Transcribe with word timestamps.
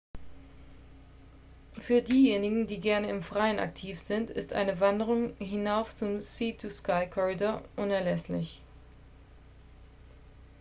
für 1.73 2.01
diejenigen 2.01 2.65
die 2.65 2.79
gerne 2.79 3.07
im 3.11 3.21
freien 3.21 3.59
aktiv 3.59 3.99
sind 3.99 4.31
ist 4.31 4.51
eine 4.51 4.79
wanderung 4.79 5.35
hinauf 5.37 5.93
zum 5.93 6.21
sea-to-sky-corridor 6.21 7.61
unerlässlich 7.75 8.63